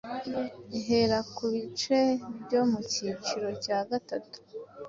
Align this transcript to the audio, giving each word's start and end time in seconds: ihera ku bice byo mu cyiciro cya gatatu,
ihera 0.77 1.19
ku 1.35 1.43
bice 1.53 1.99
byo 2.43 2.61
mu 2.69 2.79
cyiciro 2.91 3.49
cya 3.63 3.79
gatatu, 3.89 4.37